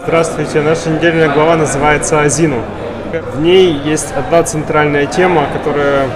[0.00, 2.62] Здравствуйте, наша недельная глава называется «Азину».
[3.34, 6.06] В ней есть одна центральная тема, которая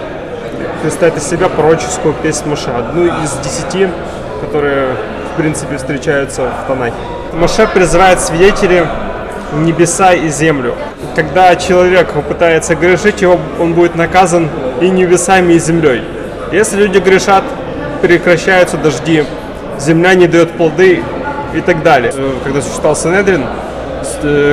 [0.82, 3.88] представляет из себя пророческую песнь Моше, одну из десяти,
[4.40, 4.94] которые,
[5.32, 6.94] в принципе, встречаются в Танахе.
[7.32, 8.84] Моше призывает свидетелей
[9.52, 10.76] небеса и землю.
[11.16, 14.48] Когда человек попытается грешить, его, он будет наказан
[14.80, 16.04] и небесами, и землей.
[16.52, 17.42] Если люди грешат,
[18.00, 19.24] прекращаются дожди,
[19.80, 21.02] земля не дает плоды
[21.52, 22.12] и так далее.
[22.44, 23.71] Когда существовал Санедрин, э,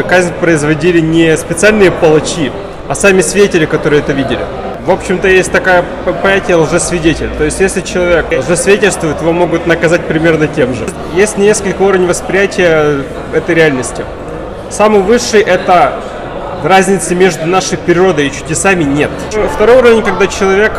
[0.07, 2.51] казнь производили не специальные палачи,
[2.87, 4.41] а сами свидетели, которые это видели.
[4.85, 5.83] В общем-то, есть такое
[6.23, 7.29] понятие лжесвидетель.
[7.37, 10.87] То есть, если человек лжесвидетельствует, его могут наказать примерно тем же.
[11.13, 14.03] Есть несколько уровней восприятия этой реальности.
[14.71, 15.93] Самый высший– это
[16.63, 19.11] разницы между нашей природой и чудесами нет.
[19.53, 20.71] Второй уровень, когда человек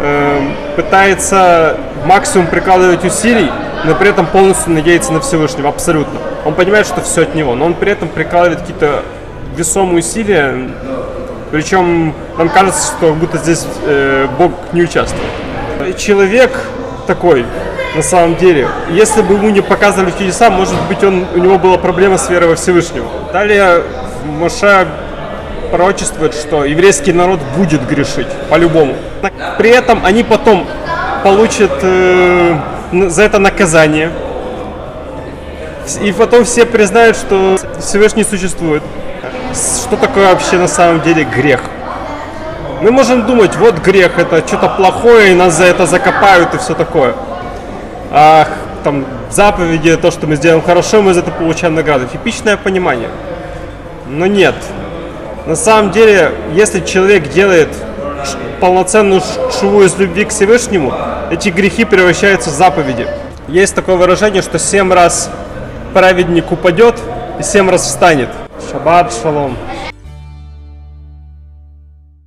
[0.00, 0.40] э,
[0.76, 3.50] пытается максимум прикладывать усилий,
[3.84, 6.18] но при этом полностью надеяться на Всевышнего, абсолютно.
[6.44, 9.02] Он понимает, что все от него, но он при этом прикладывает какие-то
[9.56, 10.70] весомые усилия,
[11.50, 15.24] причем нам кажется, что будто здесь э, Бог не участвует.
[15.96, 16.50] Человек
[17.06, 17.46] такой,
[17.96, 21.78] на самом деле, если бы ему не показывали чудеса, может быть, он, у него была
[21.78, 23.06] проблема с верой во Всевышнего.
[23.32, 23.82] Далее
[24.38, 24.86] Моше
[25.70, 28.94] пророчествует, что еврейский народ будет грешить, по-любому.
[29.56, 30.66] При этом они потом
[31.22, 32.56] получат э,
[32.92, 34.10] за это наказание.
[36.02, 38.82] И потом все признают, что Всевышний существует.
[39.52, 41.60] Что такое вообще на самом деле грех?
[42.82, 46.74] Мы можем думать, вот грех, это что-то плохое, и нас за это закопают и все
[46.74, 47.14] такое.
[48.10, 48.46] А
[48.84, 52.06] там заповеди, то, что мы сделаем хорошо, мы за это получаем награду.
[52.06, 53.08] Типичное понимание.
[54.06, 54.54] Но нет.
[55.46, 57.68] На самом деле, если человек делает
[58.60, 59.22] полноценную
[59.58, 60.92] шву из любви к Всевышнему,
[61.30, 63.06] эти грехи превращаются в заповеди.
[63.48, 65.30] Есть такое выражение, что семь раз
[65.94, 66.96] праведник упадет
[67.38, 68.28] и семь раз встанет.
[68.70, 69.56] Шаббат шалом.